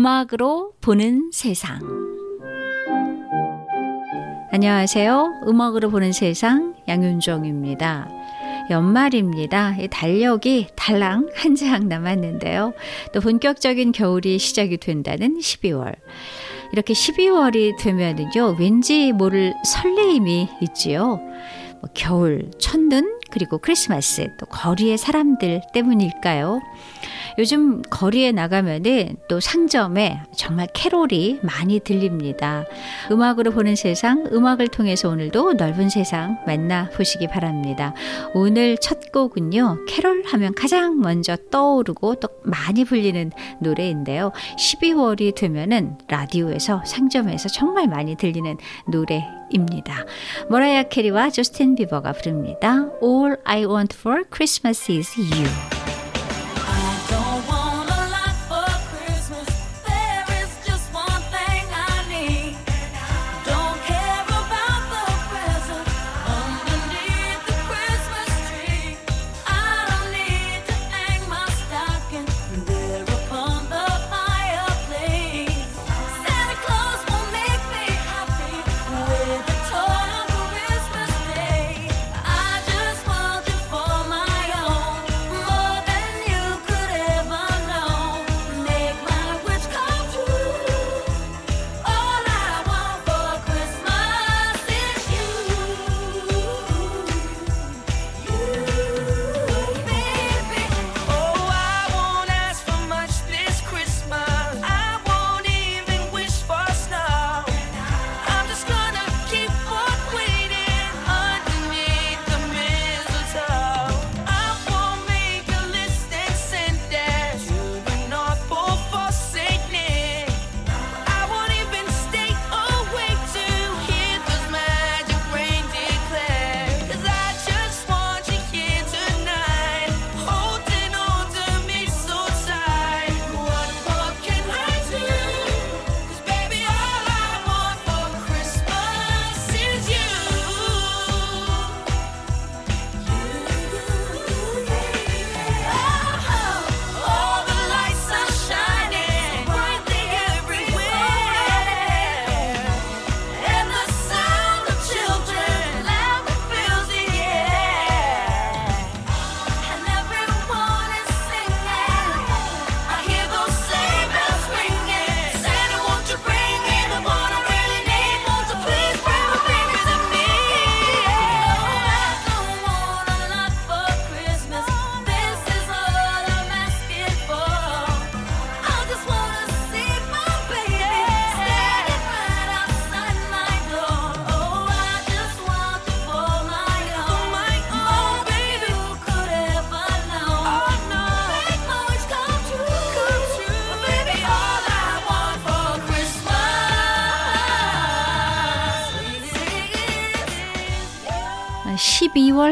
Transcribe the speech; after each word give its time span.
음악으로 0.00 0.74
보는 0.82 1.30
세상. 1.32 1.80
안녕하세요. 4.52 5.44
음악으로 5.48 5.88
보는 5.88 6.12
세상 6.12 6.74
양윤정입니다. 6.86 8.06
연말입니다. 8.68 9.74
달력이 9.90 10.66
달랑 10.76 11.30
한 11.34 11.56
장 11.56 11.88
남았는데요. 11.88 12.74
또 13.14 13.20
본격적인 13.22 13.92
겨울이 13.92 14.38
시작이 14.38 14.76
된다는 14.76 15.38
12월. 15.38 15.94
이렇게 16.74 16.92
12월이 16.92 17.78
되면은요, 17.78 18.56
왠지 18.58 19.12
모를 19.12 19.54
설레임이 19.64 20.46
있지요. 20.60 21.20
뭐 21.80 21.88
겨울, 21.94 22.50
첫눈, 22.58 23.15
그리고 23.36 23.58
크리스마스, 23.58 24.32
또 24.38 24.46
거리의 24.46 24.96
사람들 24.96 25.60
때문일까요? 25.74 26.62
요즘 27.38 27.82
거리에 27.82 28.32
나가면은 28.32 29.16
또 29.28 29.40
상점에 29.40 30.22
정말 30.34 30.68
캐롤이 30.72 31.40
많이 31.42 31.80
들립니다. 31.80 32.64
음악으로 33.10 33.50
보는 33.50 33.76
세상, 33.76 34.24
음악을 34.32 34.68
통해서 34.68 35.10
오늘도 35.10 35.52
넓은 35.52 35.90
세상 35.90 36.38
만나 36.46 36.88
보시기 36.88 37.28
바랍니다. 37.28 37.92
오늘 38.32 38.78
첫 38.78 39.12
곡은요, 39.12 39.84
캐롤 39.86 40.22
하면 40.24 40.54
가장 40.54 40.98
먼저 41.02 41.36
떠오르고 41.50 42.14
또 42.14 42.28
많이 42.42 42.86
불리는 42.86 43.32
노래인데요. 43.60 44.32
12월이 44.58 45.34
되면은 45.34 45.98
라디오에서 46.08 46.84
상점에서 46.86 47.50
정말 47.50 47.86
많이 47.86 48.16
들리는 48.16 48.56
노래 48.90 49.28
입니다. 49.50 50.04
머라이아 50.48 50.84
캐리와 50.84 51.30
저스틴 51.30 51.76
비버가 51.76 52.12
부릅니다. 52.12 52.88
All 53.02 53.36
I 53.44 53.66
want 53.66 53.96
for 53.96 54.24
Christmas 54.30 54.90
is 54.90 55.18
you. 55.18 55.85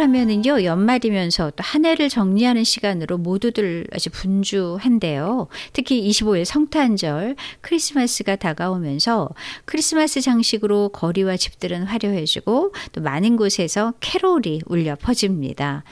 하면은요, 0.01 0.65
연말이면서 0.65 1.51
또 1.51 1.63
한 1.63 1.85
해를 1.85 2.09
정리하는 2.09 2.65
시간으로 2.65 3.19
모두들 3.19 3.87
아주 3.93 4.09
분주한데요. 4.11 5.49
특히 5.75 6.09
25일 6.09 6.47
성탄절, 6.47 7.37
크리스마스가 7.61 8.37
다가오면서 8.37 9.29
크리스마스 9.67 10.23
장식으로 10.23 10.89
거리와 10.91 11.37
집들은 11.37 11.83
화려해지고 11.83 12.73
또 12.93 13.01
많은 13.03 13.37
곳에서 13.37 13.93
캐롤이 14.01 14.63
울려 14.65 14.97
퍼집니다. 14.97 15.85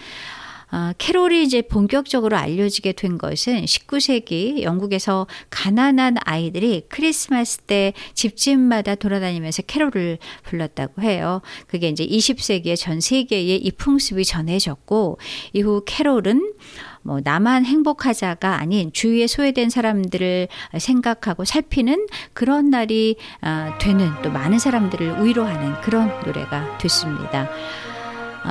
아, 0.74 0.94
캐롤이 0.96 1.42
이제 1.42 1.60
본격적으로 1.60 2.38
알려지게 2.38 2.92
된 2.92 3.18
것은 3.18 3.66
19세기 3.66 4.62
영국에서 4.62 5.26
가난한 5.50 6.16
아이들이 6.24 6.86
크리스마스 6.88 7.58
때 7.58 7.92
집집마다 8.14 8.94
돌아다니면서 8.94 9.62
캐롤을 9.62 10.16
불렀다고 10.44 11.02
해요. 11.02 11.42
그게 11.66 11.88
이제 11.90 12.06
20세기에 12.06 12.76
전 12.78 13.02
세계에 13.02 13.56
이 13.56 13.70
풍습이 13.70 14.24
전해졌고 14.24 15.18
이후 15.52 15.82
캐롤은 15.84 16.54
뭐 17.02 17.20
나만 17.22 17.66
행복하자가 17.66 18.58
아닌 18.58 18.94
주위에 18.94 19.26
소외된 19.26 19.68
사람들을 19.68 20.48
생각하고 20.78 21.44
살피는 21.44 22.06
그런 22.32 22.70
날이 22.70 23.16
아, 23.42 23.76
되는 23.76 24.10
또 24.22 24.30
많은 24.30 24.58
사람들을 24.58 25.22
위로하는 25.22 25.78
그런 25.82 26.08
노래가 26.24 26.78
됐습니다. 26.78 27.50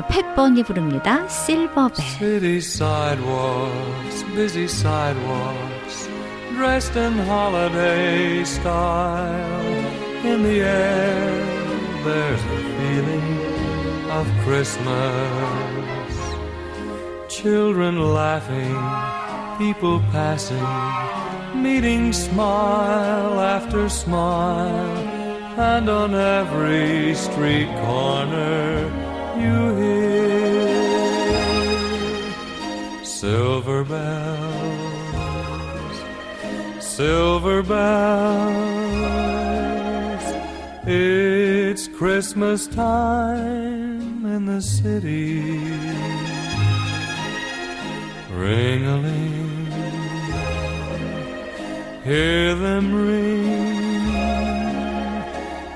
팻번이 0.08 0.62
부릅니다. 0.62 1.26
실버벨. 1.28 1.96
City 1.96 2.58
sidewalks, 2.58 4.24
busy 4.34 4.66
sidewalks, 4.66 6.08
dressed 6.54 6.96
in 6.96 7.12
holiday 7.26 8.42
style. 8.44 9.66
In 10.24 10.42
the 10.42 10.60
air, 10.60 11.44
there's 12.04 12.40
a 12.40 12.60
feeling 12.76 13.38
of 14.10 14.26
Christmas. 14.44 14.92
Children 17.28 18.12
laughing, 18.12 18.76
people 19.58 20.00
passing, 20.12 20.64
meeting 21.54 22.12
smile 22.12 23.40
after 23.40 23.88
smile, 23.88 24.96
and 25.58 25.88
on 25.88 26.14
every 26.14 27.14
street 27.14 27.68
corner 27.84 28.90
you 29.37 29.75
hear 29.75 31.21
silver 33.03 33.83
bells, 33.83 34.43
silver 36.79 37.61
bells. 37.63 38.91
It's 40.83 41.87
Christmas 41.87 42.67
time 42.67 44.25
in 44.25 44.45
the 44.45 44.61
city. 44.61 45.41
Ring 48.33 48.87
a 48.87 49.01
hear 52.03 52.55
them 52.55 52.93
ring. 52.93 54.11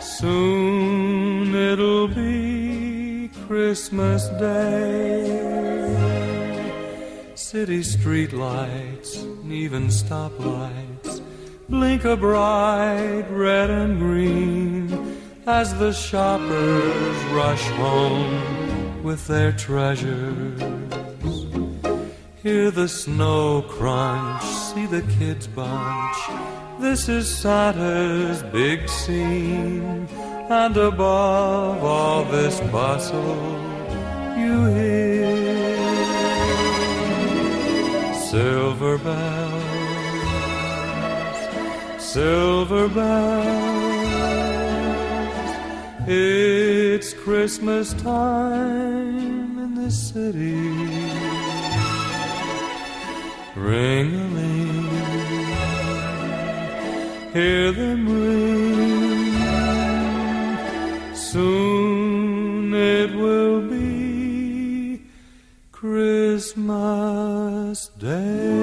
Soon 0.01 1.53
it'll 1.53 2.07
be 2.07 2.54
Christmas 3.47 4.27
Day. 4.39 5.21
City 7.35 7.83
street 7.83 8.33
lights, 8.33 9.21
and 9.21 9.53
even 9.53 9.87
stoplights, 9.87 11.21
blink 11.69 12.05
a 12.05 12.17
bright 12.17 13.25
red 13.29 13.69
and 13.69 13.99
green 13.99 15.19
as 15.45 15.77
the 15.77 15.93
shoppers 15.93 17.23
rush 17.25 17.63
home 17.77 19.03
with 19.03 19.27
their 19.27 19.51
treasures. 19.51 20.59
Hear 22.41 22.71
the 22.71 22.87
snow 22.87 23.61
crunch, 23.61 24.43
see 24.43 24.87
the 24.87 25.03
kids 25.19 25.45
bunch. 25.45 26.17
This 26.79 27.07
is 27.07 27.29
Santa's 27.29 28.41
big 28.41 28.89
scene. 28.89 30.07
And 30.47 30.77
above 30.77 31.83
all 31.83 32.23
this 32.25 32.59
bustle, 32.71 33.35
you 34.37 34.65
hear 34.67 35.35
silver 38.13 38.99
bells, 38.99 39.63
silver 41.99 42.87
bells. 42.87 44.05
It's 46.07 47.13
Christmas 47.13 47.93
time 47.93 49.57
in 49.57 49.73
the 49.73 49.89
city. 49.89 50.69
Ring 53.55 54.13
a 54.13 54.27
ling, 54.35 54.91
hear 57.33 57.71
them 57.71 58.07
ring. 58.07 58.54
Christmas 67.75 67.91
이 68.01 68.54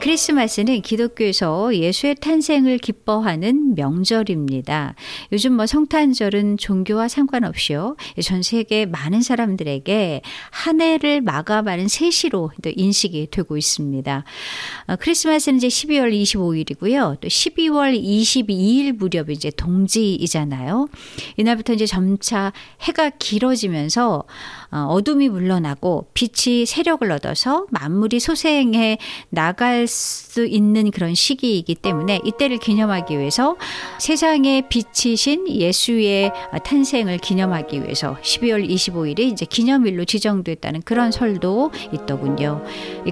크리스마스는 0.00 0.80
기독교에서 0.82 1.74
예수의 1.74 2.16
탄생을 2.16 2.78
기뻐하는 2.78 3.74
명절입니다. 3.74 4.94
요즘 5.32 5.54
뭐 5.54 5.66
성탄절은 5.66 6.56
종교와 6.56 7.08
상관없이요. 7.08 7.96
전 8.22 8.42
세계 8.42 8.86
많은 8.86 9.22
사람들에게 9.22 10.22
한 10.50 10.80
해를 10.80 11.20
마감하는 11.20 11.88
세시로 11.88 12.50
또 12.62 12.70
인식이 12.74 13.28
되고 13.30 13.56
있습니다. 13.56 14.24
어, 14.86 14.96
크리스마스는 14.96 15.58
이제 15.58 15.68
12월 15.68 16.12
25일이고요. 16.12 17.20
또 17.20 17.28
12월 17.28 18.00
22일 18.00 18.92
무렵이 18.92 19.32
이제 19.32 19.50
동지이잖아요. 19.50 20.88
이날부터 21.36 21.72
이제 21.72 21.86
점차 21.86 22.52
해가 22.82 23.10
길어지면서 23.10 24.24
어, 24.72 24.78
어둠이 24.90 25.28
물러나고 25.28 26.08
빛이 26.14 26.66
세력을 26.66 27.10
얻어서 27.10 27.66
만물이 27.70 28.20
소생해 28.20 28.98
나갈 29.28 29.81
수 29.86 30.46
있는 30.46 30.90
그런 30.90 31.14
시기이기 31.14 31.74
때문에 31.74 32.20
이때를 32.24 32.58
기념하기 32.58 33.18
위해서 33.18 33.56
세상에 33.98 34.68
빛이신 34.68 35.48
예수의 35.48 36.32
탄생을 36.64 37.18
기념하기 37.18 37.82
위해서 37.82 38.16
12월 38.22 38.68
25일이 38.68 39.20
이제 39.20 39.44
기념일로 39.44 40.04
지정됐다는 40.04 40.82
그런 40.82 41.12
설도 41.12 41.70
있더군요. 41.92 42.64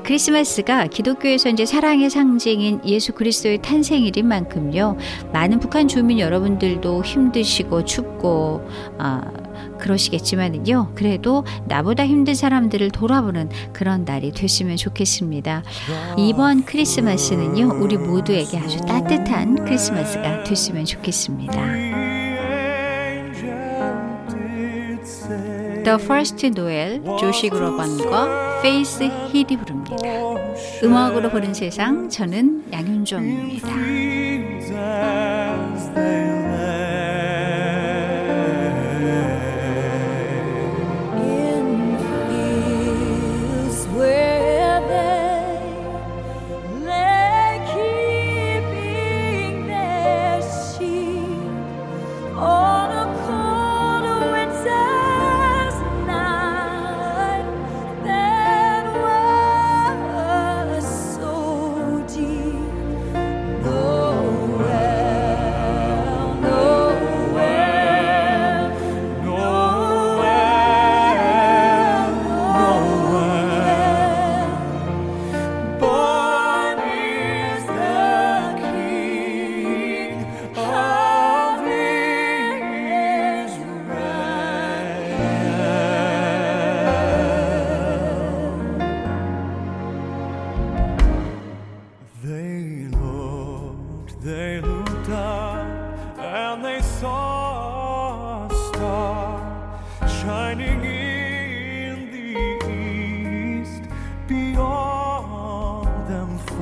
크리스마스가 0.02 0.86
기독교에서 0.86 1.50
이제 1.50 1.66
사랑의 1.66 2.10
상징인 2.10 2.80
예수 2.86 3.12
그리스도의 3.12 3.62
탄생일인 3.62 4.26
만큼요. 4.26 4.96
많은 5.32 5.60
북한 5.60 5.88
주민 5.88 6.18
여러분들도 6.18 7.04
힘드시고 7.04 7.84
춥고 7.84 8.62
아, 8.98 9.49
그러시겠지만요. 9.80 10.92
그래도 10.94 11.44
나보다 11.66 12.06
힘든 12.06 12.34
사람들을 12.34 12.90
돌아보는 12.90 13.48
그런 13.72 14.04
날이 14.04 14.30
됐으면 14.32 14.76
좋겠습니다. 14.76 15.62
이번 16.16 16.64
크리스마스는요. 16.64 17.82
우리 17.82 17.96
모두에게 17.96 18.58
아주 18.58 18.78
따뜻한 18.80 19.64
크리스마스가 19.64 20.44
됐으면 20.44 20.84
좋겠습니다. 20.84 21.52
The 25.82 25.98
First 25.98 26.46
Noel 26.46 27.02
조시 27.18 27.48
그로반과 27.48 28.60
페이스 28.62 29.04
힐이 29.32 29.56
부릅니다. 29.56 29.96
음악으로 30.82 31.30
보는 31.30 31.54
세상 31.54 32.08
저는 32.08 32.64
양윤정입니다. 32.70 33.70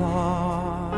啊 0.09 0.88